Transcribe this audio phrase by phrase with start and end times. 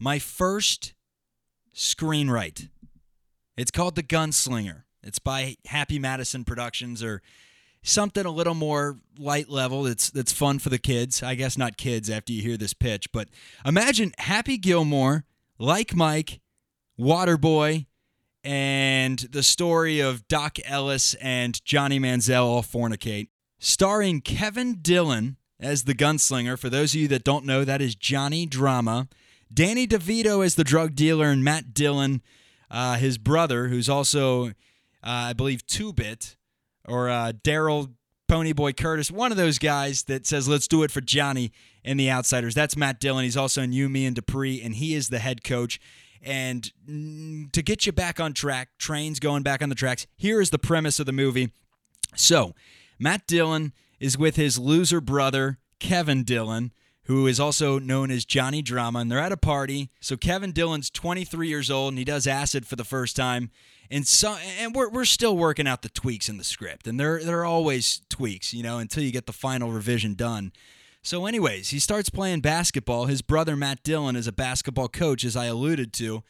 [0.00, 0.94] my first
[1.74, 2.68] screenwrite.
[3.56, 4.84] It's called The Gunslinger.
[5.02, 7.22] It's by Happy Madison Productions or
[7.82, 11.22] something a little more light level that's that's fun for the kids.
[11.22, 13.28] I guess not kids after you hear this pitch, but
[13.64, 15.24] imagine Happy Gilmore,
[15.58, 16.40] like Mike,
[16.98, 17.86] Waterboy,
[18.42, 23.28] and the story of Doc Ellis and Johnny Manziel all fornicate,
[23.58, 26.58] starring Kevin Dillon as the gunslinger.
[26.58, 29.08] For those of you that don't know, that is Johnny Drama.
[29.52, 32.22] Danny DeVito as the drug dealer, and Matt Dillon,
[32.70, 34.52] uh, his brother, who's also, uh,
[35.02, 36.36] I believe, two bit
[36.86, 37.92] or uh, Daryl
[38.28, 41.52] Ponyboy Curtis, one of those guys that says, let's do it for Johnny
[41.84, 42.54] and the Outsiders.
[42.54, 43.24] That's Matt Dillon.
[43.24, 45.80] He's also in You, Me, and Dupree, and he is the head coach.
[46.22, 50.40] And mm, to get you back on track, trains going back on the tracks, here
[50.40, 51.50] is the premise of the movie.
[52.14, 52.54] So,
[52.98, 56.72] Matt Dillon is with his loser brother, Kevin Dillon,
[57.04, 59.90] who is also known as Johnny Drama, and they're at a party.
[60.00, 63.50] So, Kevin Dillon's 23 years old and he does acid for the first time.
[63.90, 67.22] And so and we're, we're still working out the tweaks in the script and there
[67.22, 70.52] there are always tweaks you know until you get the final revision done.
[71.02, 73.06] So anyways he starts playing basketball.
[73.06, 76.22] His brother matt dillon is a basketball coach as i alluded to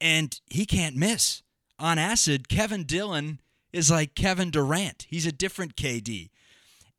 [0.00, 1.42] and he can't miss.
[1.80, 3.40] On acid kevin dillon
[3.72, 5.06] is like kevin durant.
[5.08, 6.30] He's a different kd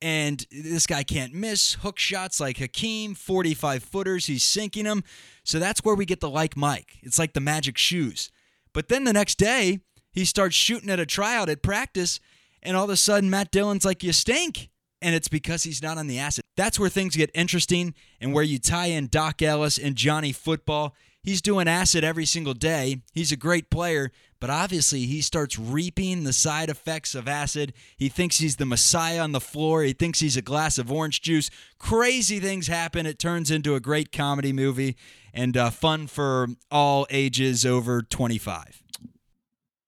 [0.06, 5.04] and this guy can't miss hook shots like hakeem 45 footers he's sinking them
[5.44, 8.30] so that's where we get the like mike it's like the magic shoes
[8.76, 9.80] but then the next day,
[10.12, 12.20] he starts shooting at a tryout at practice,
[12.62, 14.70] and all of a sudden, Matt Dillon's like, You stink.
[15.02, 16.45] And it's because he's not on the acid.
[16.56, 20.96] That's where things get interesting and where you tie in Doc Ellis and Johnny Football.
[21.22, 23.02] He's doing acid every single day.
[23.12, 27.74] He's a great player, but obviously he starts reaping the side effects of acid.
[27.98, 29.82] He thinks he's the messiah on the floor.
[29.82, 31.50] He thinks he's a glass of orange juice.
[31.80, 33.08] Crazy things happen.
[33.08, 34.96] It turns into a great comedy movie
[35.34, 38.84] and uh, fun for all ages over 25.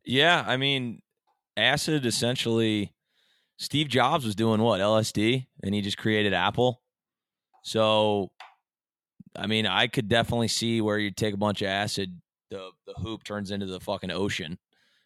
[0.03, 1.03] Yeah, I mean,
[1.55, 2.93] acid essentially.
[3.57, 6.81] Steve Jobs was doing what LSD, and he just created Apple.
[7.63, 8.31] So,
[9.35, 12.93] I mean, I could definitely see where you take a bunch of acid, the the
[12.93, 14.57] hoop turns into the fucking ocean,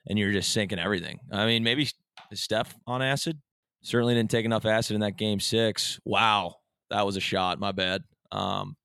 [0.07, 1.19] and you're just sinking everything.
[1.31, 1.89] I mean, maybe
[2.33, 3.39] Steph on acid.
[3.83, 5.99] Certainly didn't take enough acid in that game six.
[6.05, 6.57] Wow,
[6.91, 7.59] that was a shot.
[7.59, 8.03] My bad.
[8.31, 8.75] Um,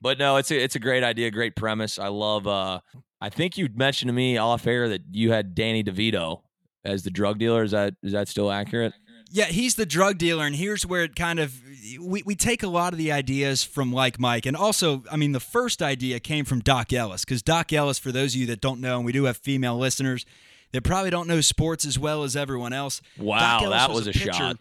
[0.00, 1.98] but no, it's a it's a great idea, great premise.
[1.98, 2.46] I love.
[2.46, 2.80] uh
[3.20, 6.42] I think you mentioned to me off air that you had Danny DeVito
[6.84, 7.62] as the drug dealer.
[7.62, 8.92] Is that is that still accurate?
[9.30, 11.60] Yeah, he's the drug dealer, and here's where it kind of
[12.00, 15.32] we, we take a lot of the ideas from like Mike, and also, I mean,
[15.32, 18.60] the first idea came from Doc Ellis because Doc Ellis, for those of you that
[18.60, 20.24] don't know, and we do have female listeners
[20.72, 23.00] that probably don't know sports as well as everyone else.
[23.18, 24.56] Wow, that was, was, a, shot.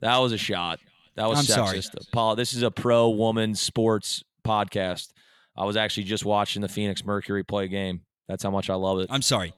[0.00, 0.80] That was a shot.
[1.16, 1.92] That was I'm sexist.
[1.92, 2.06] Sorry.
[2.12, 5.12] Paul, this is a pro woman sports podcast.
[5.56, 8.02] I was actually just watching the Phoenix Mercury play a game.
[8.28, 9.08] That's how much I love it.
[9.10, 9.52] I'm sorry.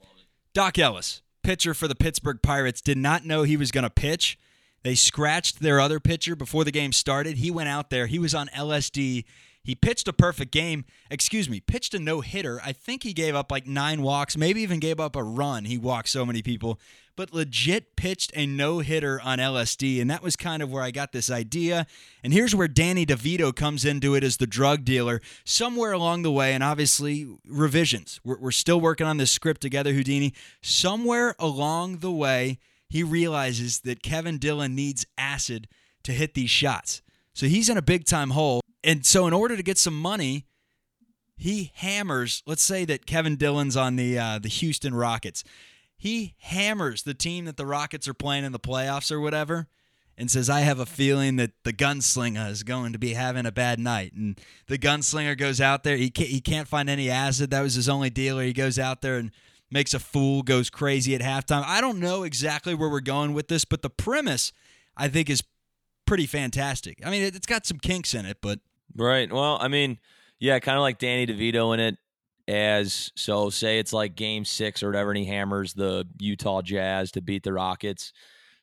[0.54, 4.38] Doc Ellis, pitcher for the Pittsburgh Pirates, did not know he was going to pitch.
[4.82, 7.38] They scratched their other pitcher before the game started.
[7.38, 8.06] He went out there.
[8.06, 9.24] He was on LSD.
[9.62, 10.84] He pitched a perfect game.
[11.10, 12.60] Excuse me, pitched a no hitter.
[12.64, 15.64] I think he gave up like nine walks, maybe even gave up a run.
[15.64, 16.78] He walked so many people
[17.16, 20.00] but legit pitched a no hitter on LSD.
[20.00, 21.86] And that was kind of where I got this idea.
[22.22, 26.32] And here's where Danny DeVito comes into it as the drug dealer somewhere along the
[26.32, 26.54] way.
[26.54, 28.20] And obviously, revisions.
[28.24, 30.32] We're, we're still working on this script together, Houdini.
[30.62, 32.58] Somewhere along the way,
[32.88, 35.68] he realizes that Kevin Dillon needs acid
[36.04, 37.02] to hit these shots.
[37.34, 38.61] So he's in a big time hole.
[38.84, 40.46] And so, in order to get some money,
[41.36, 42.42] he hammers.
[42.46, 45.44] Let's say that Kevin Dillon's on the uh, the Houston Rockets
[46.02, 49.68] he hammers the team that the Rockets are playing in the playoffs or whatever
[50.18, 53.52] and says, I have a feeling that the gunslinger is going to be having a
[53.52, 54.12] bad night.
[54.12, 55.96] And the gunslinger goes out there.
[55.96, 57.50] He can't, he can't find any acid.
[57.50, 58.42] That was his only dealer.
[58.42, 59.30] He goes out there and
[59.70, 61.62] makes a fool, goes crazy at halftime.
[61.64, 64.52] I don't know exactly where we're going with this, but the premise,
[64.96, 65.44] I think, is
[66.04, 66.98] pretty fantastic.
[67.06, 68.58] I mean, it's got some kinks in it, but.
[68.96, 69.32] Right.
[69.32, 69.98] Well, I mean,
[70.38, 71.96] yeah, kind of like Danny DeVito in it
[72.48, 77.12] as so say it's like game six or whatever, and he hammers the Utah Jazz
[77.12, 78.12] to beat the Rockets.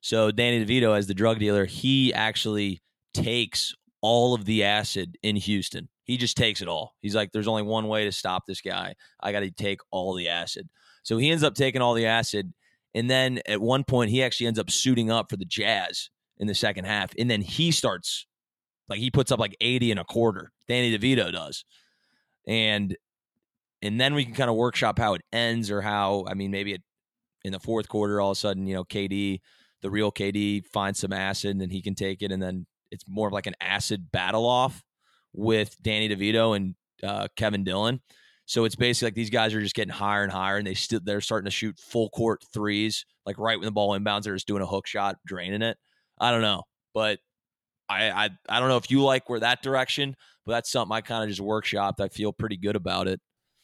[0.01, 2.81] So Danny DeVito, as the drug dealer, he actually
[3.13, 5.89] takes all of the acid in Houston.
[6.03, 6.95] He just takes it all.
[7.01, 8.95] He's like, there's only one way to stop this guy.
[9.19, 10.69] I got to take all the acid.
[11.03, 12.53] So he ends up taking all the acid.
[12.95, 16.48] And then at one point, he actually ends up suiting up for the Jazz in
[16.48, 17.12] the second half.
[17.19, 18.25] And then he starts,
[18.89, 20.51] like, he puts up like 80 and a quarter.
[20.68, 21.65] Danny DeVito does.
[22.47, 22.95] And
[23.81, 26.74] and then we can kind of workshop how it ends or how I mean maybe
[26.74, 26.81] it,
[27.45, 29.39] in the fourth quarter all of a sudden you know KD
[29.81, 33.27] the real KD finds some acid and he can take it and then it's more
[33.27, 34.83] of like an acid battle off
[35.33, 38.01] with Danny DeVito and uh, Kevin Dillon.
[38.45, 41.00] So it's basically like these guys are just getting higher and higher, and they still
[41.03, 44.47] they're starting to shoot full court threes, like right when the ball inbounds, they're just
[44.47, 45.77] doing a hook shot, draining it.
[46.19, 46.63] I don't know,
[46.94, 47.19] but
[47.89, 50.15] I I, I don't know if you like where that direction,
[50.45, 52.00] but that's something I kind of just workshopped.
[52.00, 53.19] I feel pretty good about it.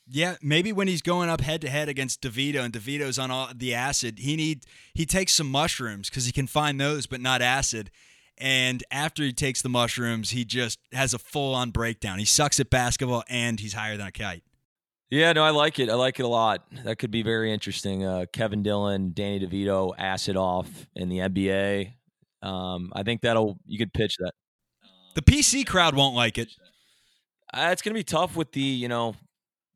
[0.08, 3.50] Yeah, maybe when he's going up head to head against DeVito and DeVito's on all
[3.56, 4.64] the acid, he need
[4.94, 7.90] he takes some mushrooms because he can find those, but not acid.
[8.38, 12.20] And after he takes the mushrooms, he just has a full on breakdown.
[12.20, 14.44] He sucks at basketball and he's higher than a kite.
[15.10, 15.90] Yeah, no, I like it.
[15.90, 16.66] I like it a lot.
[16.84, 18.04] That could be very interesting.
[18.04, 21.94] Uh, Kevin Dillon, Danny DeVito, acid off in the NBA.
[22.46, 24.34] Um, I think that'll you could pitch that.
[25.16, 26.52] The PC crowd won't like it.
[27.54, 29.16] Uh, it's going to be tough with the you know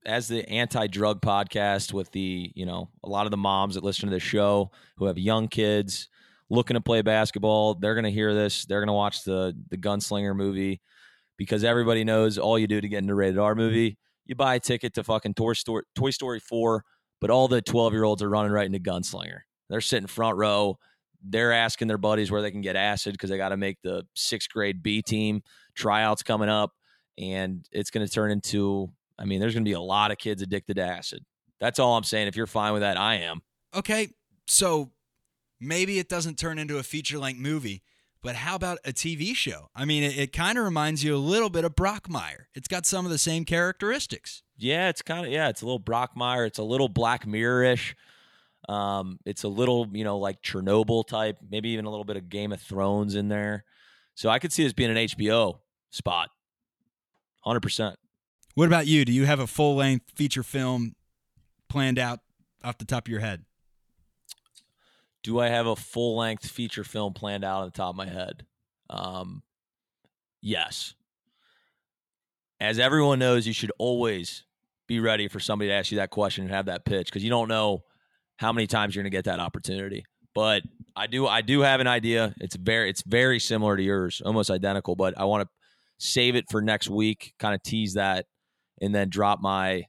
[0.05, 4.07] as the anti-drug podcast with the you know a lot of the moms that listen
[4.07, 6.09] to the show who have young kids
[6.49, 9.77] looking to play basketball they're going to hear this they're going to watch the the
[9.77, 10.81] gunslinger movie
[11.37, 14.59] because everybody knows all you do to get into rated r movie you buy a
[14.59, 16.83] ticket to fucking toy story, toy story 4
[17.19, 19.39] but all the 12 year olds are running right into gunslinger
[19.69, 20.77] they're sitting front row
[21.23, 24.03] they're asking their buddies where they can get acid because they got to make the
[24.15, 25.41] sixth grade b team
[25.75, 26.71] tryouts coming up
[27.17, 28.89] and it's going to turn into
[29.19, 31.25] I mean, there's going to be a lot of kids addicted to acid.
[31.59, 32.29] That's all I'm saying.
[32.29, 33.41] If you're fine with that, I am.
[33.75, 34.07] Okay,
[34.47, 34.91] so
[35.59, 37.83] maybe it doesn't turn into a feature length movie,
[38.23, 39.69] but how about a TV show?
[39.75, 42.45] I mean, it, it kind of reminds you a little bit of Brockmire.
[42.55, 44.41] It's got some of the same characteristics.
[44.57, 46.47] Yeah, it's kind of yeah, it's a little Brockmire.
[46.47, 47.95] It's a little Black Mirror ish.
[48.69, 52.29] Um, it's a little you know like Chernobyl type, maybe even a little bit of
[52.29, 53.63] Game of Thrones in there.
[54.13, 56.29] So I could see this being an HBO spot,
[57.41, 57.97] hundred percent.
[58.53, 59.05] What about you?
[59.05, 60.93] Do you have a full length feature film
[61.67, 62.19] planned out
[62.63, 63.43] off the top of your head?
[65.23, 68.07] Do I have a full length feature film planned out on the top of my
[68.07, 68.45] head?
[68.89, 69.41] Um,
[70.41, 70.93] yes.
[72.59, 74.43] As everyone knows, you should always
[74.87, 77.29] be ready for somebody to ask you that question and have that pitch because you
[77.29, 77.83] don't know
[78.39, 80.05] how many times you're going to get that opportunity.
[80.33, 80.63] But
[80.95, 82.33] I do, I do have an idea.
[82.39, 84.95] It's very, it's very similar to yours, almost identical.
[84.95, 85.49] But I want to
[85.97, 87.33] save it for next week.
[87.37, 88.27] Kind of tease that
[88.81, 89.83] and then drop my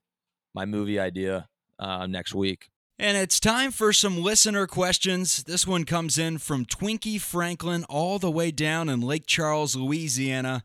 [0.52, 1.48] my movie idea
[1.78, 2.70] uh, next week.
[2.98, 5.44] And it's time for some listener questions.
[5.44, 10.64] This one comes in from Twinkie Franklin, all the way down in Lake Charles, Louisiana,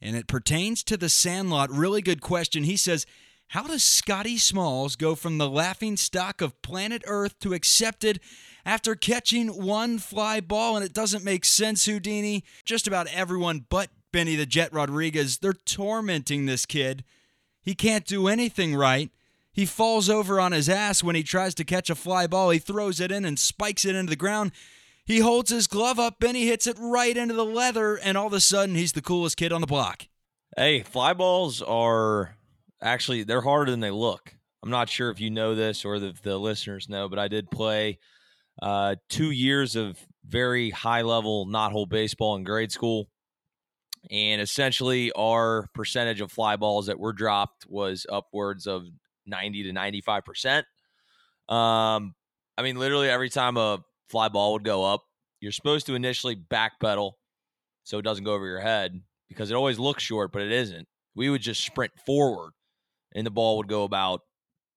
[0.00, 1.70] and it pertains to the Sandlot.
[1.70, 2.62] Really good question.
[2.62, 3.04] He says,
[3.48, 8.20] "How does Scotty Smalls go from the laughing stock of planet Earth to accepted?"
[8.64, 12.44] After catching one fly ball, and it doesn't make sense, Houdini.
[12.64, 17.04] Just about everyone but Benny the Jet Rodriguez, they're tormenting this kid.
[17.62, 19.10] He can't do anything right.
[19.52, 22.50] He falls over on his ass when he tries to catch a fly ball.
[22.50, 24.52] He throws it in and spikes it into the ground.
[25.04, 28.32] He holds his glove up he hits it right into the leather, and all of
[28.34, 30.06] a sudden he's the coolest kid on the block.
[30.56, 32.37] Hey, fly balls are
[32.82, 34.34] actually they're harder than they look.
[34.62, 37.50] I'm not sure if you know this or the, the listeners know, but I did
[37.50, 37.98] play
[38.60, 43.08] uh, two years of very high level knot hole baseball in grade school.
[44.10, 48.84] And essentially our percentage of fly balls that were dropped was upwards of
[49.26, 50.66] 90 to 95 percent.
[51.48, 52.14] Um
[52.56, 53.78] i mean literally every time a
[54.10, 55.04] fly ball would go up
[55.40, 57.12] you're supposed to initially backpedal
[57.84, 60.86] so it doesn't go over your head because it always looks short but it isn't.
[61.14, 62.52] We would just sprint forward
[63.14, 64.22] and the ball would go about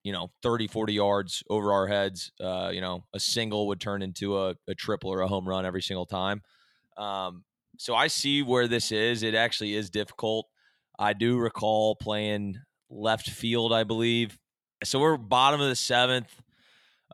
[0.04, 4.02] you know 30 40 yards over our heads uh, you know a single would turn
[4.02, 6.42] into a, a triple or a home run every single time
[6.98, 7.44] um,
[7.78, 9.24] so I see where this is.
[9.24, 10.48] It actually is difficult.
[11.00, 12.58] I do recall playing
[12.90, 14.38] left field, I believe.
[14.84, 16.32] So we're bottom of the seventh.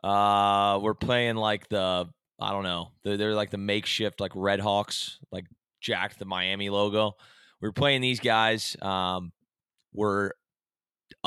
[0.02, 2.08] Uh, we're playing like the
[2.40, 2.92] I don't know.
[3.02, 5.46] They're, they're like the makeshift like Red Hawks, like
[5.80, 7.16] Jack the Miami logo.
[7.60, 8.76] We're playing these guys.
[8.80, 9.32] Um,
[9.92, 10.30] we're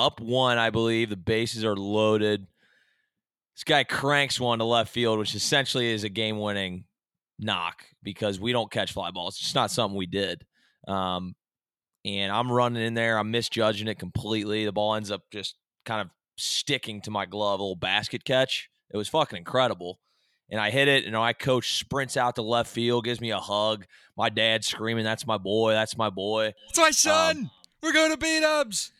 [0.01, 1.09] up one, I believe.
[1.09, 2.47] The bases are loaded.
[3.55, 6.85] This guy cranks one to left field, which essentially is a game winning
[7.39, 9.35] knock because we don't catch fly balls.
[9.35, 10.45] It's just not something we did.
[10.87, 11.35] Um,
[12.05, 13.17] and I'm running in there.
[13.17, 14.65] I'm misjudging it completely.
[14.65, 15.55] The ball ends up just
[15.85, 18.69] kind of sticking to my glove, a little basket catch.
[18.93, 19.99] It was fucking incredible.
[20.49, 23.39] And I hit it, and my coach sprints out to left field, gives me a
[23.39, 23.85] hug.
[24.17, 25.71] My dad screaming, "That's my boy!
[25.71, 26.53] That's my boy!
[26.67, 27.37] That's my son!
[27.37, 28.91] Um, We're going to beat ups!"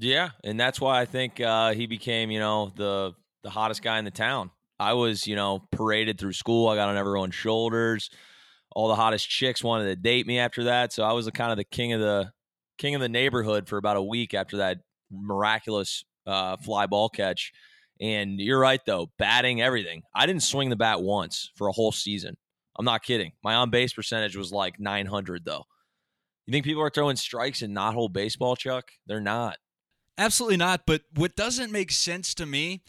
[0.00, 3.98] Yeah, and that's why I think uh, he became, you know, the the hottest guy
[3.98, 4.50] in the town.
[4.78, 6.68] I was, you know, paraded through school.
[6.68, 8.08] I got on everyone's shoulders.
[8.72, 10.92] All the hottest chicks wanted to date me after that.
[10.92, 12.32] So I was the kind of the king of the
[12.78, 14.78] king of the neighborhood for about a week after that
[15.10, 17.52] miraculous uh, fly ball catch.
[18.00, 20.02] And you're right though, batting everything.
[20.14, 22.36] I didn't swing the bat once for a whole season.
[22.78, 23.32] I'm not kidding.
[23.44, 25.64] My on base percentage was like 900 though.
[26.46, 28.90] You think people are throwing strikes and knot hole baseball, Chuck?
[29.06, 29.58] They're not.
[30.20, 30.82] Absolutely not.
[30.84, 32.82] But what doesn't make sense to me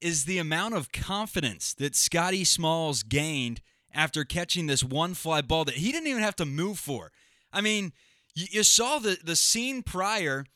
[0.00, 3.60] is the amount of confidence that Scotty Smalls gained
[3.92, 7.12] after catching this one fly ball that he didn't even have to move for.
[7.52, 7.92] I mean,
[8.34, 10.46] you, you saw the the scene prior.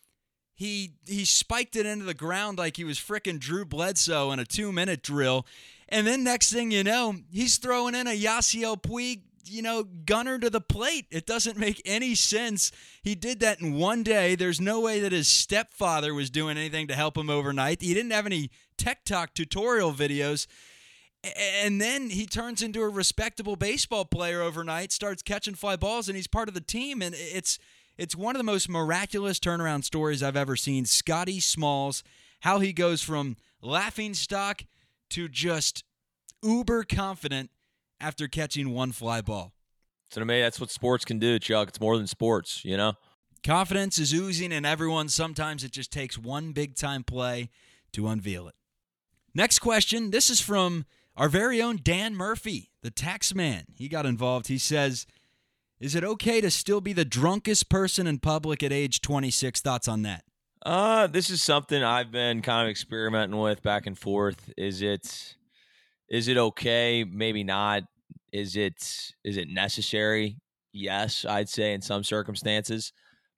[0.55, 4.47] He he spiked it into the ground like he was fricking Drew Bledsoe in a
[4.47, 5.45] two minute drill,
[5.91, 10.39] and then next thing you know, he's throwing in a Yasiel Puig you know, gunner
[10.39, 11.07] to the plate.
[11.11, 12.73] It doesn't make any sense.
[13.03, 14.35] He did that in one day.
[14.35, 17.83] There's no way that his stepfather was doing anything to help him overnight.
[17.83, 20.47] He didn't have any TikTok tutorial videos.
[21.63, 26.17] And then he turns into a respectable baseball player overnight, starts catching fly balls, and
[26.17, 27.01] he's part of the team.
[27.01, 27.59] And it's
[27.97, 30.85] it's one of the most miraculous turnaround stories I've ever seen.
[30.85, 32.03] Scotty Smalls,
[32.41, 34.65] how he goes from laughing stock
[35.11, 35.85] to just
[36.43, 37.51] uber confident
[38.01, 39.53] after catching one fly ball.
[40.11, 41.69] So to me, that's what sports can do, Chuck.
[41.69, 42.95] It's more than sports, you know?
[43.43, 45.09] Confidence is oozing in everyone.
[45.09, 47.51] Sometimes it just takes one big time play
[47.93, 48.55] to unveil it.
[49.35, 50.11] Next question.
[50.11, 50.87] This is from
[51.17, 53.65] our very own Dan Murphy, the tax man.
[53.75, 54.47] He got involved.
[54.47, 55.07] He says,
[55.81, 59.61] Is it okay to still be the drunkest person in public at age 26?
[59.61, 60.25] Thoughts on that?
[60.65, 64.51] Uh, this is something I've been kind of experimenting with back and forth.
[64.57, 65.37] Is it
[66.09, 67.05] is it okay?
[67.05, 67.83] Maybe not.
[68.33, 68.75] Is it
[69.25, 70.39] is it necessary?
[70.73, 72.93] Yes, I'd say in some circumstances.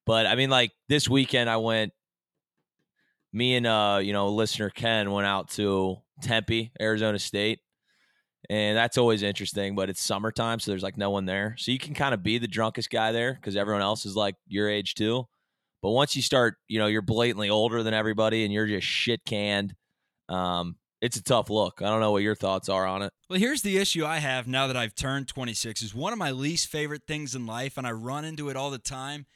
[0.06, 1.92] But I mean, like this weekend, I went.
[3.32, 7.58] Me and uh, you know, listener Ken went out to Tempe, Arizona State,
[8.49, 9.75] and that's always interesting.
[9.75, 12.38] But it's summertime, so there's like no one there, so you can kind of be
[12.38, 15.26] the drunkest guy there because everyone else is like your age too.
[15.82, 19.23] But once you start, you know, you're blatantly older than everybody, and you're just shit
[19.26, 19.75] canned.
[20.30, 21.80] Um, it's a tough look.
[21.80, 23.12] I don't know what your thoughts are on it.
[23.30, 26.32] Well, here's the issue I have now that I've turned 26 is one of my
[26.32, 29.26] least favorite things in life and I run into it all the time.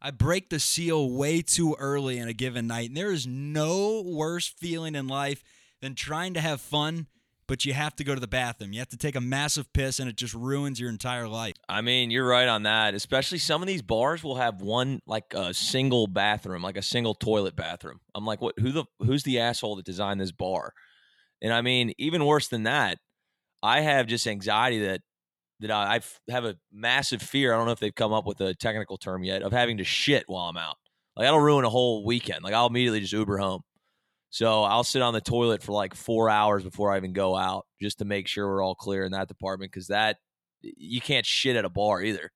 [0.00, 2.88] I break the seal way too early in a given night.
[2.88, 5.44] And there is no worse feeling in life
[5.82, 7.08] than trying to have fun,
[7.46, 8.72] but you have to go to the bathroom.
[8.72, 11.56] You have to take a massive piss and it just ruins your entire life.
[11.68, 12.94] I mean, you're right on that.
[12.94, 17.14] Especially some of these bars will have one like a single bathroom, like a single
[17.14, 18.00] toilet bathroom.
[18.14, 20.72] I'm like, what who the who's the asshole that designed this bar?
[21.42, 22.98] And I mean, even worse than that,
[23.62, 25.00] I have just anxiety that
[25.60, 27.52] that I, I have a massive fear.
[27.52, 29.84] I don't know if they've come up with a technical term yet of having to
[29.84, 30.76] shit while I'm out.
[31.16, 32.44] Like that'll ruin a whole weekend.
[32.44, 33.62] Like I'll immediately just Uber home.
[34.30, 37.66] So I'll sit on the toilet for like four hours before I even go out,
[37.80, 39.72] just to make sure we're all clear in that department.
[39.72, 40.18] Because that
[40.60, 42.30] you can't shit at a bar either.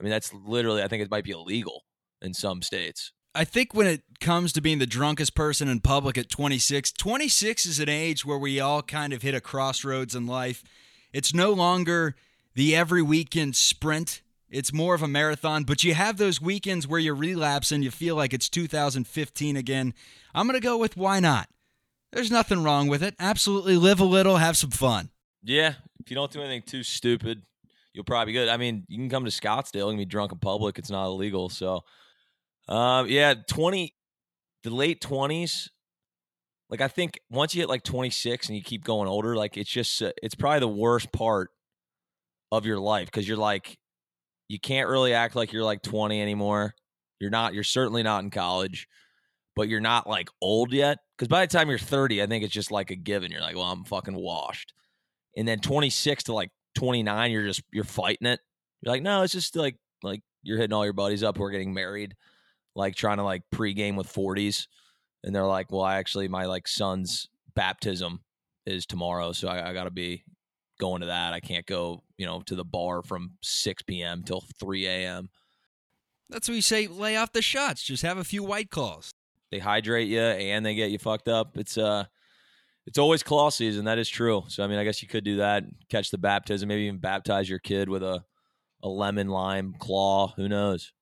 [0.00, 1.82] I mean, that's literally I think it might be illegal
[2.22, 3.12] in some states.
[3.36, 7.66] I think when it comes to being the drunkest person in public at 26, 26
[7.66, 10.64] is an age where we all kind of hit a crossroads in life.
[11.12, 12.16] It's no longer
[12.54, 16.98] the every weekend sprint, it's more of a marathon, but you have those weekends where
[16.98, 19.92] you relapse and you feel like it's 2015 again.
[20.34, 21.50] I'm going to go with why not?
[22.12, 23.14] There's nothing wrong with it.
[23.18, 25.10] Absolutely live a little, have some fun.
[25.42, 27.42] Yeah, if you don't do anything too stupid,
[27.92, 28.48] you'll probably be good.
[28.48, 30.78] I mean, you can come to Scottsdale and be drunk in public.
[30.78, 31.50] It's not illegal.
[31.50, 31.84] So
[32.68, 33.94] um, yeah, twenty,
[34.64, 35.70] the late twenties.
[36.68, 39.56] Like I think once you hit like twenty six and you keep going older, like
[39.56, 41.50] it's just uh, it's probably the worst part
[42.50, 43.78] of your life because you're like
[44.48, 46.74] you can't really act like you're like twenty anymore.
[47.20, 47.54] You're not.
[47.54, 48.88] You're certainly not in college,
[49.54, 50.98] but you're not like old yet.
[51.16, 53.30] Because by the time you're thirty, I think it's just like a given.
[53.30, 54.72] You're like, well, I'm fucking washed.
[55.36, 58.40] And then twenty six to like twenty nine, you're just you're fighting it.
[58.82, 61.50] You're like, no, it's just like like you're hitting all your buddies up who are
[61.50, 62.14] getting married
[62.76, 64.68] like trying to like pregame with 40s
[65.24, 68.20] and they're like well i actually my like son's baptism
[68.66, 70.22] is tomorrow so i, I gotta be
[70.78, 71.32] going to that.
[71.32, 75.28] I can't go you know to the bar from 6 p.m till 3 a.m
[76.28, 79.10] that's what you say lay off the shots just have a few white claws.
[79.50, 81.56] They hydrate you and they get you fucked up.
[81.56, 82.04] It's uh
[82.86, 84.44] it's always claw season that is true.
[84.48, 87.48] So i mean i guess you could do that catch the baptism maybe even baptize
[87.48, 88.24] your kid with a
[88.82, 90.92] a lemon lime claw who knows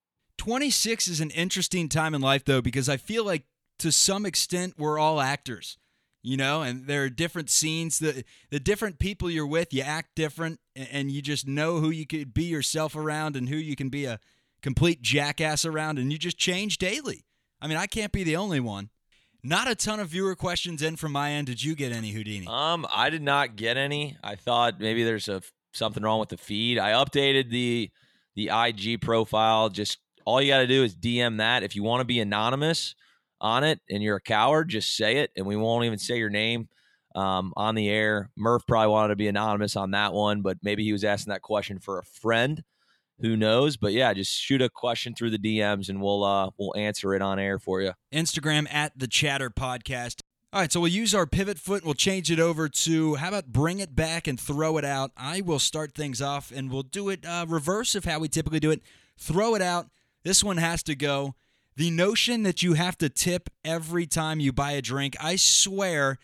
[0.45, 3.45] 26 is an interesting time in life, though, because I feel like
[3.79, 5.79] to some extent we're all actors,
[6.23, 7.99] you know, and there are different scenes.
[7.99, 12.07] The, the different people you're with, you act different, and you just know who you
[12.07, 14.21] could be yourself around and who you can be a
[14.61, 17.25] complete jackass around, and you just change daily.
[17.63, 18.91] I mean, I can't be the only one.
[19.43, 21.47] Not a ton of viewer questions in from my end.
[21.47, 22.47] Did you get any Houdini?
[22.47, 24.19] Um, I did not get any.
[24.23, 25.41] I thought maybe there's a
[25.73, 26.79] something wrong with the feed.
[26.79, 27.91] I updated the
[28.35, 31.63] the IG profile just all you got to do is DM that.
[31.63, 32.95] If you want to be anonymous
[33.41, 36.31] on it and you're a coward, just say it, and we won't even say your
[36.31, 36.69] name
[37.15, 38.31] um, on the air.
[38.37, 41.43] Murph probably wanted to be anonymous on that one, but maybe he was asking that
[41.43, 42.65] question for a friend.
[43.21, 43.77] who knows?
[43.77, 47.23] But yeah, just shoot a question through the DMs and we'll uh we'll answer it
[47.23, 47.93] on air for you.
[48.13, 50.21] Instagram at the Chatter Podcast.
[50.53, 53.47] All right, so we'll use our pivot foot we'll change it over to how about
[53.47, 55.11] bring it back and throw it out.
[55.17, 58.61] I will start things off and we'll do it uh, reverse of how we typically
[58.61, 58.83] do it.
[59.19, 59.87] Throw it out.
[60.25, 61.35] This one has to go.
[61.77, 66.19] The notion that you have to tip every time you buy a drink, I swear,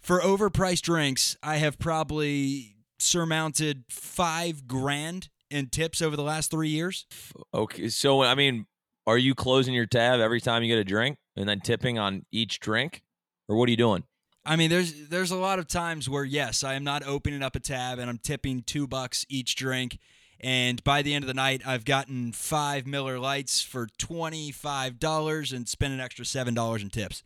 [0.00, 6.68] for overpriced drinks, I have probably surmounted five grand in tips over the last three
[6.68, 7.06] years.
[7.52, 8.66] Okay, so I mean,
[9.06, 12.24] are you closing your tab every time you get a drink and then tipping on
[12.32, 13.02] each drink,
[13.48, 14.04] or what are you doing?
[14.44, 17.56] I mean, there's there's a lot of times where yes, I am not opening up
[17.56, 19.98] a tab and I'm tipping two bucks each drink,
[20.40, 24.98] and by the end of the night, I've gotten five Miller Lights for twenty five
[24.98, 27.22] dollars and spent an extra seven dollars in tips.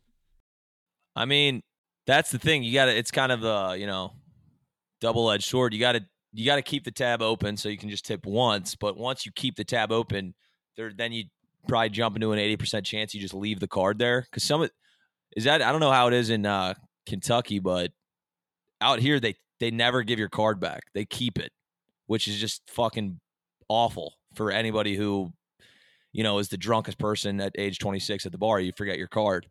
[1.16, 1.62] I mean,
[2.06, 2.62] that's the thing.
[2.62, 2.96] You got to.
[2.96, 4.12] It's kind of a you know,
[5.00, 5.74] double edged sword.
[5.74, 8.26] You got to you got to keep the tab open so you can just tip
[8.26, 8.76] once.
[8.76, 10.34] But once you keep the tab open,
[10.76, 11.24] there then you
[11.68, 14.66] probably jump into an eighty percent chance you just leave the card there because some
[15.36, 16.74] is that I don't know how it is in uh,
[17.06, 17.92] Kentucky, but
[18.80, 20.84] out here they they never give your card back.
[20.94, 21.52] They keep it,
[22.10, 23.20] which is just fucking
[23.68, 25.32] awful for anybody who
[26.12, 28.58] you know is the drunkest person at age 26 at the bar.
[28.58, 29.46] You forget your card.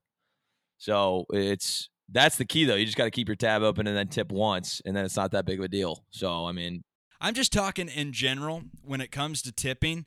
[0.78, 2.76] So it's that's the key though.
[2.76, 5.16] You just got to keep your tab open and then tip once, and then it's
[5.16, 6.04] not that big of a deal.
[6.10, 6.84] So I mean,
[7.22, 10.06] I'm just talking in general when it comes to tipping.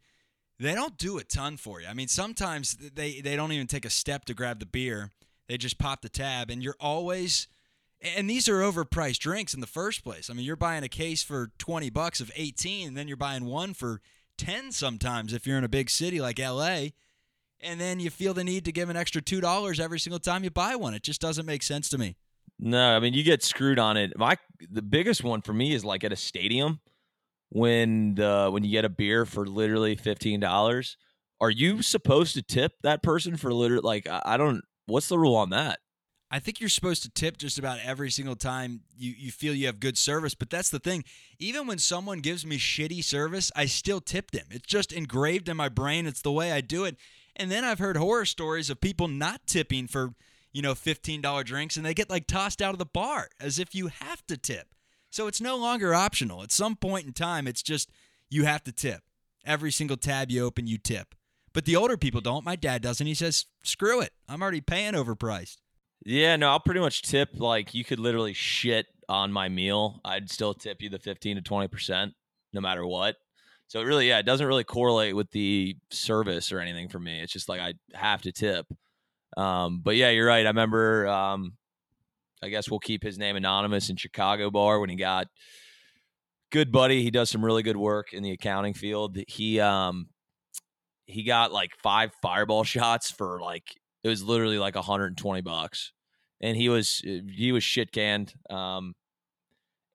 [0.59, 1.87] They don't do a ton for you.
[1.88, 5.11] I mean, sometimes they they don't even take a step to grab the beer.
[5.49, 7.49] They just pop the tab, and you're always.
[8.02, 10.28] And these are overpriced drinks in the first place.
[10.28, 13.44] I mean, you're buying a case for 20 bucks of 18, and then you're buying
[13.44, 14.00] one for
[14.38, 16.88] 10 sometimes if you're in a big city like LA
[17.62, 20.44] and then you feel the need to give an extra two dollars every single time
[20.44, 20.94] you buy one.
[20.94, 22.16] It just doesn't make sense to me.
[22.59, 24.18] No, I mean you get screwed on it.
[24.18, 24.37] My
[24.71, 26.80] the biggest one for me is like at a stadium
[27.50, 30.97] when the when you get a beer for literally fifteen dollars.
[31.40, 35.37] Are you supposed to tip that person for literally like I don't what's the rule
[35.37, 35.78] on that?
[36.35, 39.66] I think you're supposed to tip just about every single time you, you feel you
[39.66, 40.35] have good service.
[40.35, 41.05] But that's the thing.
[41.38, 44.47] Even when someone gives me shitty service, I still tip them.
[44.51, 46.07] It's just engraved in my brain.
[46.07, 46.97] It's the way I do it.
[47.37, 50.14] And then I've heard horror stories of people not tipping for,
[50.53, 53.75] you know, $15 drinks and they get like tossed out of the bar as if
[53.75, 54.68] you have to tip.
[55.11, 56.42] So it's no longer optional.
[56.42, 57.90] At some point in time, it's just
[58.31, 59.03] you have to tip.
[59.45, 61.14] Every single tab you open, you tip.
[61.53, 62.47] But the older people don't.
[62.47, 63.07] My dad doesn't.
[63.07, 64.12] He says, screw it.
[64.27, 65.59] I'm already paying overpriced.
[66.05, 70.01] Yeah, no, I'll pretty much tip like you could literally shit on my meal.
[70.05, 72.12] I'd still tip you the 15 to 20%
[72.53, 73.17] no matter what.
[73.69, 77.21] So it really, yeah, it doesn't really correlate with the service or anything for me.
[77.21, 78.67] It's just like I have to tip.
[79.37, 80.45] Um, but yeah, you're right.
[80.45, 81.07] I remember.
[81.09, 81.55] Um,
[82.43, 85.29] I guess we'll keep his name anonymous in Chicago bar when he got
[86.51, 87.03] good buddy.
[87.03, 89.17] He does some really good work in the accounting field.
[89.29, 90.09] He um
[91.07, 93.65] he got like five fireball shots for like
[94.03, 95.93] it was literally like 120 bucks,
[96.41, 98.35] and he was he was shit canned.
[98.51, 98.95] Um,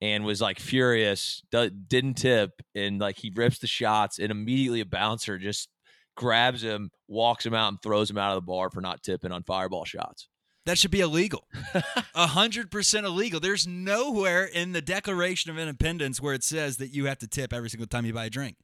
[0.00, 4.86] and was like furious, didn't tip, and like he rips the shots, and immediately a
[4.86, 5.68] bouncer just
[6.16, 9.32] grabs him, walks him out, and throws him out of the bar for not tipping
[9.32, 10.28] on fireball shots.
[10.66, 11.46] That should be illegal.
[12.14, 13.40] Hundred percent illegal.
[13.40, 17.52] There's nowhere in the Declaration of Independence where it says that you have to tip
[17.52, 18.56] every single time you buy a drink.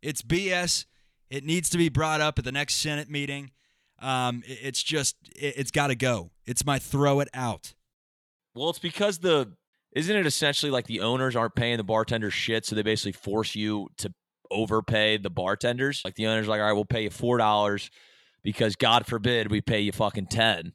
[0.00, 0.86] It's BS.
[1.30, 3.50] It needs to be brought up at the next Senate meeting.
[4.00, 6.30] Um, it's just, it's got to go.
[6.46, 7.74] It's my throw it out.
[8.54, 9.52] Well, it's because the
[9.92, 13.54] isn't it essentially like the owners aren't paying the bartenders shit, so they basically force
[13.54, 14.12] you to
[14.50, 16.02] overpay the bartenders?
[16.04, 17.90] Like the owners like, all right, we'll pay you four dollars
[18.42, 20.72] because God forbid we pay you fucking ten.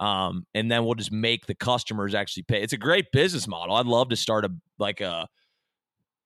[0.00, 2.62] Um, and then we'll just make the customers actually pay.
[2.62, 3.76] It's a great business model.
[3.76, 5.28] I'd love to start a like a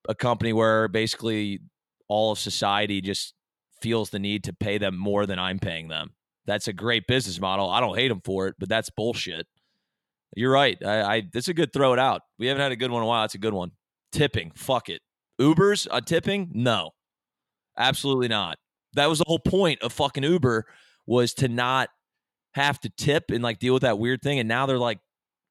[0.08, 1.60] a company where basically
[2.08, 3.34] all of society just
[3.80, 6.14] feels the need to pay them more than I'm paying them.
[6.46, 7.68] That's a great business model.
[7.68, 9.46] I don't hate them for it, but that's bullshit.
[10.36, 10.78] You're right.
[10.84, 12.22] I, I that's a good throw it out.
[12.38, 13.22] We haven't had a good one in a while.
[13.22, 13.72] That's a good one.
[14.12, 14.52] Tipping.
[14.54, 15.00] Fuck it.
[15.40, 16.50] Ubers on tipping?
[16.52, 16.92] No.
[17.76, 18.58] Absolutely not.
[18.94, 20.66] That was the whole point of fucking Uber
[21.06, 21.90] was to not
[22.54, 24.38] have to tip and like deal with that weird thing.
[24.38, 24.98] And now they're like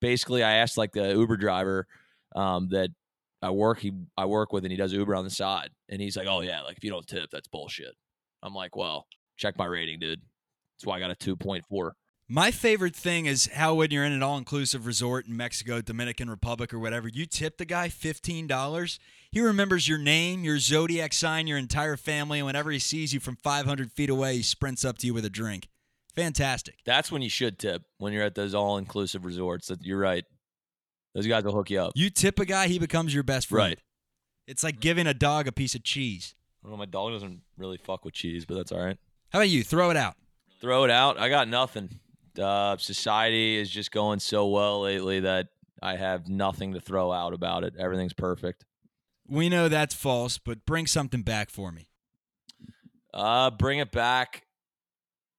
[0.01, 1.87] basically I asked like the Uber driver
[2.35, 2.89] um, that
[3.41, 5.69] I work he I work with and he does Uber on the side.
[5.89, 7.95] And he's like, Oh yeah, like if you don't tip, that's bullshit.
[8.45, 9.05] I'm like, Well,
[9.37, 10.21] check my rating, dude.
[10.77, 11.95] That's why I got a two point four.
[12.27, 16.73] My favorite thing is how when you're in an all-inclusive resort in Mexico, Dominican Republic,
[16.73, 18.99] or whatever, you tip the guy fifteen dollars.
[19.31, 23.19] He remembers your name, your zodiac sign, your entire family, and whenever he sees you
[23.19, 25.67] from 500 feet away, he sprints up to you with a drink.
[26.15, 26.75] Fantastic.
[26.85, 29.69] That's when you should tip when you're at those all-inclusive resorts.
[29.81, 30.23] You're right.
[31.13, 31.91] Those guys will hook you up.
[31.95, 33.71] You tip a guy, he becomes your best friend.
[33.71, 33.79] Right.
[34.47, 36.33] It's like giving a dog a piece of cheese.
[36.65, 36.77] Don't know.
[36.77, 38.97] My dog doesn't really fuck with cheese, but that's all right.
[39.29, 39.63] How about you?
[39.63, 40.15] Throw it out.
[40.59, 41.19] Throw it out.
[41.19, 41.99] I got nothing.
[42.39, 45.47] Uh, society is just going so well lately that
[45.81, 47.75] I have nothing to throw out about it.
[47.77, 48.65] Everything's perfect.
[49.27, 51.87] We know that's false, but bring something back for me.
[53.13, 54.45] Uh, bring it back.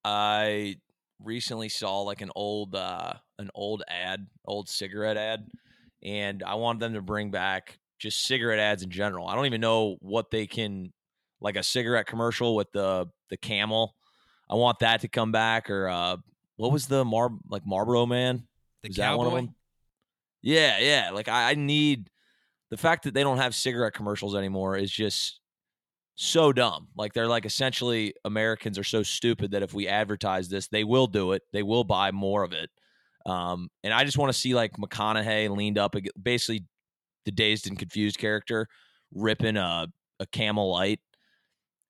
[0.05, 0.77] I
[1.23, 5.47] recently saw like an old uh an old ad, old cigarette ad,
[6.03, 9.27] and I want them to bring back just cigarette ads in general.
[9.27, 10.93] I don't even know what they can
[11.41, 13.95] like a cigarette commercial with the the camel.
[14.49, 16.17] I want that to come back or uh
[16.57, 18.47] what was the Mar like Marlboro man?
[18.83, 19.47] The Was that one of cowboy.
[19.47, 19.55] them?
[20.43, 21.11] Yeah, yeah.
[21.13, 22.09] Like I, I need
[22.71, 25.41] the fact that they don't have cigarette commercials anymore is just
[26.15, 26.89] so dumb.
[26.97, 31.07] Like they're like essentially Americans are so stupid that if we advertise this, they will
[31.07, 31.43] do it.
[31.53, 32.71] They will buy more of it.
[33.27, 36.65] Um, and I just want to see like McConaughey leaned up, basically
[37.25, 38.69] the dazed and confused character
[39.15, 41.01] ripping a a Camel Light.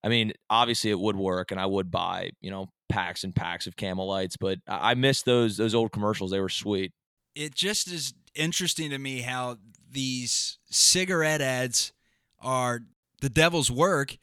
[0.07, 3.67] I mean, obviously it would work, and I would buy you know packs and packs
[3.67, 6.31] of Camel Lights, but I miss those those old commercials.
[6.31, 6.93] They were sweet.
[7.35, 9.57] it just is interesting to me how
[9.91, 11.93] these cigarette ads
[12.41, 12.83] are
[13.21, 14.19] the devil's work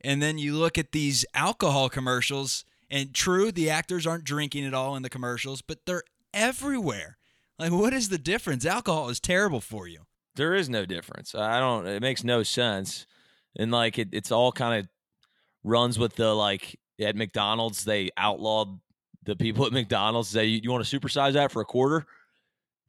[0.00, 4.72] and then you look at these alcohol commercials and true the actors aren't drinking at
[4.72, 7.18] all in the commercials but they're everywhere
[7.58, 10.00] like what is the difference alcohol is terrible for you
[10.36, 11.34] There is no difference.
[11.34, 11.86] I don't.
[11.86, 13.06] It makes no sense,
[13.58, 14.88] and like it, it's all kind of
[15.66, 18.78] runs with the like at McDonald's they outlawed
[19.24, 22.06] the people at McDonald's They you, want to supersize that for a quarter?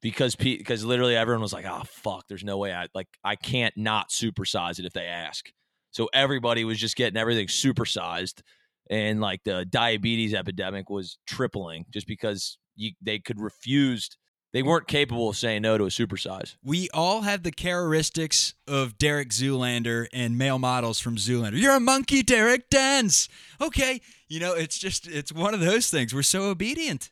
[0.01, 3.75] Because because literally everyone was like oh fuck there's no way I like I can't
[3.75, 5.51] not supersize it if they ask.
[5.91, 8.41] So everybody was just getting everything supersized
[8.89, 14.09] and like the diabetes epidemic was tripling just because you, they could refuse
[14.53, 18.97] they weren't capable of saying no to a supersize we all have the characteristics of
[18.97, 21.59] Derek Zoolander and male models from Zoolander.
[21.59, 22.69] You're a monkey, Derek.
[22.69, 23.29] Dance.
[23.61, 24.01] Okay.
[24.27, 26.13] You know, it's just, it's one of those things.
[26.13, 27.11] We're so obedient.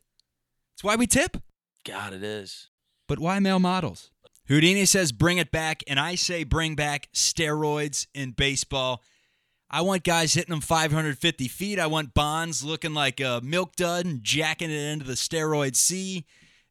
[0.74, 1.38] It's why we tip.
[1.86, 2.69] God, it is.
[3.08, 4.10] But why male models?
[4.48, 9.02] Houdini says bring it back, and I say bring back steroids in baseball.
[9.69, 11.80] I want guys hitting them 550 feet.
[11.80, 16.26] I want Bonds looking like a milk dud and jacking it into the steroid sea,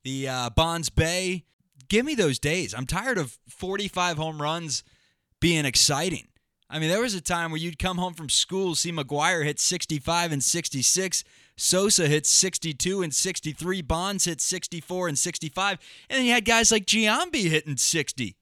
[0.05, 1.45] the uh, Bonds Bay.
[1.88, 2.75] Give me those days.
[2.75, 4.85] I'm tired of 45 home runs
[5.40, 6.29] being exciting.
[6.71, 9.61] I mean, there was a time where you'd come home from school, see McGwire hit
[9.61, 11.25] 65 and 66,
[11.57, 16.73] Sosa hit 62 and 63, Bonds hit 64 and 65, and then you had guys
[16.73, 18.37] like Giambi hitting 60.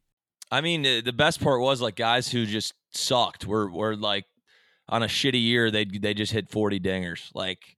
[0.50, 4.26] I mean, the best part was like guys who just sucked were were like
[4.88, 7.30] on a shitty year they they just hit 40 dingers.
[7.34, 7.76] Like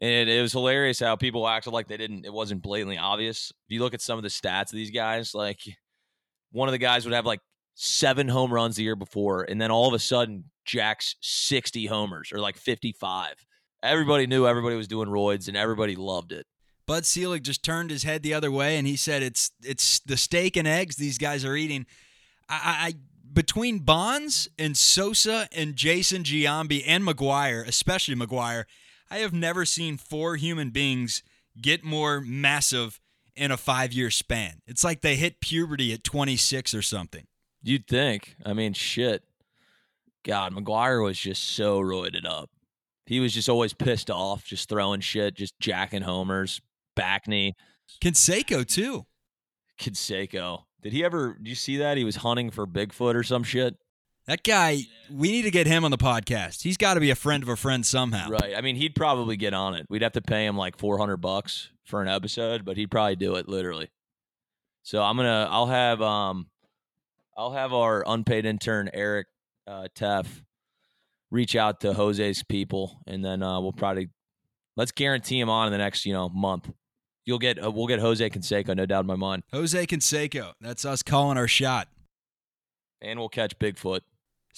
[0.00, 3.52] and it, it was hilarious how people acted like they didn't it wasn't blatantly obvious.
[3.66, 5.60] If you look at some of the stats of these guys, like
[6.52, 7.40] one of the guys would have like
[7.74, 12.32] seven home runs the year before and then all of a sudden jacks 60 homers
[12.32, 13.34] or like 55.
[13.82, 16.46] Everybody knew everybody was doing roids and everybody loved it.
[16.86, 20.16] Bud Selig just turned his head the other way and he said it's it's the
[20.16, 21.86] steak and eggs these guys are eating.
[22.48, 22.94] I, I
[23.32, 28.64] between Bonds and Sosa and Jason Giambi and McGwire, especially McGwire,
[29.10, 31.22] I have never seen four human beings
[31.60, 33.00] get more massive
[33.34, 34.60] in a five year span.
[34.66, 37.26] It's like they hit puberty at 26 or something.
[37.62, 38.36] You'd think.
[38.44, 39.24] I mean, shit.
[40.24, 42.50] God, McGwire was just so roided up.
[43.06, 46.60] He was just always pissed off, just throwing shit, just jacking homers.
[46.94, 47.54] Backney,
[48.02, 49.06] Canseco too.
[49.80, 50.64] Kidseko.
[50.82, 51.34] Did he ever?
[51.34, 51.96] Did you see that?
[51.96, 53.76] He was hunting for Bigfoot or some shit.
[54.28, 56.62] That guy, we need to get him on the podcast.
[56.62, 58.28] He's got to be a friend of a friend somehow.
[58.28, 58.52] Right.
[58.54, 59.86] I mean, he'd probably get on it.
[59.88, 63.16] We'd have to pay him like four hundred bucks for an episode, but he'd probably
[63.16, 63.88] do it literally.
[64.82, 65.48] So I'm gonna.
[65.50, 66.48] I'll have um,
[67.38, 69.28] I'll have our unpaid intern Eric
[69.66, 70.44] uh, Teff
[71.30, 74.10] reach out to Jose's people, and then uh, we'll probably
[74.76, 76.70] let's guarantee him on in the next you know month.
[77.24, 80.52] You'll get uh, we'll get Jose Canseco, no doubt in my mind, Jose Canseco.
[80.60, 81.88] That's us calling our shot.
[83.00, 84.00] and we'll catch Bigfoot.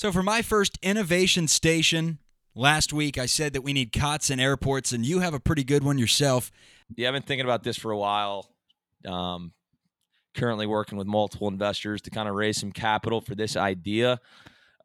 [0.01, 2.21] So, for my first innovation station
[2.55, 5.63] last week, I said that we need cots in airports, and you have a pretty
[5.63, 6.51] good one yourself.
[6.97, 8.49] Yeah, I've been thinking about this for a while.
[9.07, 9.53] Um,
[10.35, 14.21] currently working with multiple investors to kind of raise some capital for this idea.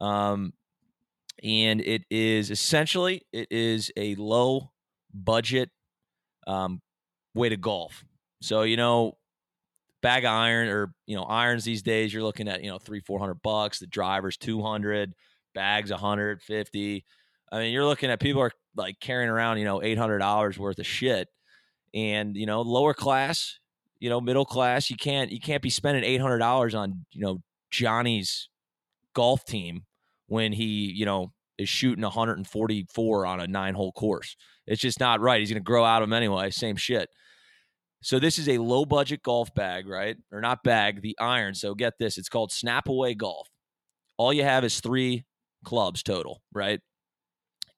[0.02, 0.52] Um,
[1.42, 4.70] and it is essentially it is a low
[5.14, 5.70] budget
[6.46, 6.82] um,
[7.34, 8.04] way to golf.
[8.42, 9.16] So you know,
[10.06, 13.00] bag of iron or you know irons these days, you're looking at you know three
[13.00, 13.78] four hundred bucks.
[13.80, 15.14] The drivers two hundred,
[15.54, 17.04] bags one hundred fifty.
[17.50, 20.58] I mean, you're looking at people are like carrying around you know eight hundred dollars
[20.58, 21.28] worth of shit
[21.94, 23.58] and you know lower class
[23.98, 27.40] you know middle class you can't you can't be spending $800 on you know
[27.70, 28.50] johnny's
[29.14, 29.84] golf team
[30.26, 34.36] when he you know is shooting 144 on a nine hole course.
[34.66, 35.40] It's just not right.
[35.40, 36.50] He's going to grow out of them anyway.
[36.50, 37.08] Same shit.
[38.06, 40.16] So this is a low budget golf bag, right?
[40.30, 41.56] Or not bag, the iron.
[41.56, 43.48] So get this, it's called Snap Away Golf.
[44.16, 45.24] All you have is three
[45.64, 46.78] clubs total, right?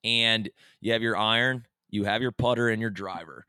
[0.05, 0.51] And
[0.83, 3.47] you have your iron, you have your putter, and your driver.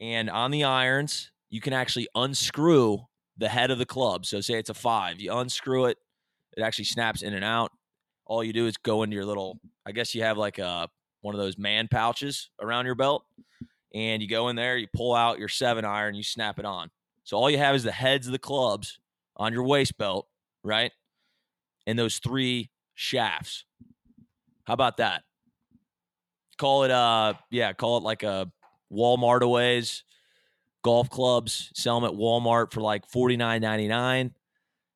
[0.00, 3.00] And on the irons, you can actually unscrew
[3.36, 4.24] the head of the club.
[4.24, 5.98] So say it's a five, you unscrew it,
[6.56, 7.72] it actually snaps in and out.
[8.24, 10.88] All you do is go into your little, I guess you have like a
[11.20, 13.22] one of those man pouches around your belt,
[13.94, 16.90] and you go in there, you pull out your seven iron, you snap it on.
[17.24, 18.98] So all you have is the heads of the clubs
[19.36, 20.28] on your waist belt,
[20.62, 20.92] right?
[21.86, 23.64] And those three shafts.
[24.64, 25.22] How about that?
[26.58, 28.50] Call it uh yeah, call it like a
[28.92, 30.04] Walmart aways
[30.86, 34.32] golf clubs, sell them at Walmart for like forty nine ninety nine.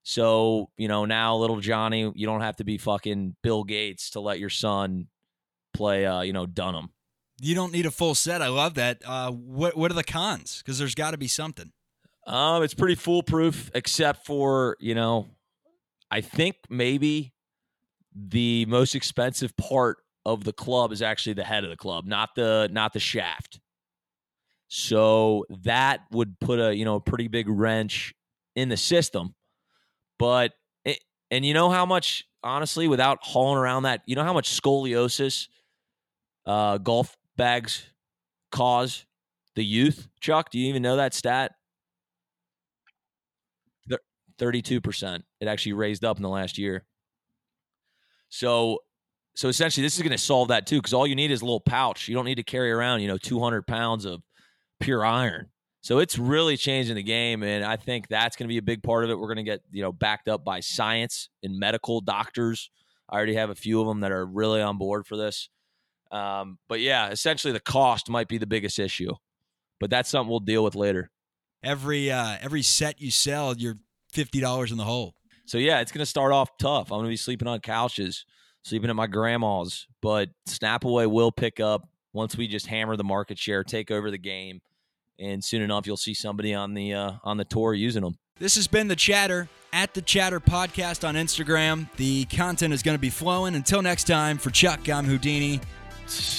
[0.04, 4.20] So, you know, now little Johnny, you don't have to be fucking Bill Gates to
[4.20, 5.08] let your son
[5.74, 6.90] play uh, you know, Dunham.
[7.42, 8.42] You don't need a full set.
[8.42, 9.02] I love that.
[9.04, 10.58] Uh, what what are the cons?
[10.58, 11.72] Because there's got to be something.
[12.26, 15.28] Um, it's pretty foolproof, except for you know,
[16.10, 17.32] I think maybe
[18.14, 22.34] the most expensive part of the club is actually the head of the club, not
[22.36, 23.58] the not the shaft.
[24.68, 28.14] So that would put a you know a pretty big wrench
[28.54, 29.34] in the system.
[30.18, 30.52] But
[30.84, 30.98] it,
[31.30, 35.48] and you know how much honestly, without hauling around that, you know how much scoliosis
[36.46, 37.86] uh, golf bags
[38.52, 39.06] cause
[39.56, 40.08] the youth.
[40.20, 41.52] Chuck, do you even know that stat?
[44.38, 45.24] Thirty-two percent.
[45.40, 46.84] It actually raised up in the last year.
[48.28, 48.78] So,
[49.34, 51.44] so essentially, this is going to solve that too, because all you need is a
[51.44, 52.08] little pouch.
[52.08, 54.22] You don't need to carry around, you know, two hundred pounds of
[54.78, 55.48] pure iron.
[55.80, 58.82] So it's really changing the game, and I think that's going to be a big
[58.82, 59.18] part of it.
[59.18, 62.70] We're going to get you know backed up by science and medical doctors.
[63.08, 65.48] I already have a few of them that are really on board for this.
[66.10, 69.12] Um, but yeah, essentially the cost might be the biggest issue,
[69.78, 71.10] but that's something we'll deal with later.
[71.62, 73.76] Every uh, every set you sell, you're
[74.12, 75.14] fifty dollars in the hole.
[75.46, 76.90] So yeah, it's going to start off tough.
[76.90, 78.24] I'm going to be sleeping on couches,
[78.62, 83.38] sleeping at my grandma's, but Snapaway will pick up once we just hammer the market
[83.38, 84.60] share, take over the game
[85.20, 88.16] and soon enough you'll see somebody on the uh, on the tour using them.
[88.38, 91.88] This has been the Chatter at the Chatter podcast on Instagram.
[91.96, 93.54] The content is going to be flowing.
[93.54, 95.60] Until next time, for Chuck, I'm Houdini.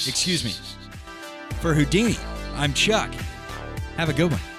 [0.06, 0.52] Excuse me.
[1.60, 2.16] For Houdini,
[2.54, 3.10] I'm Chuck.
[3.96, 4.51] Have a good one.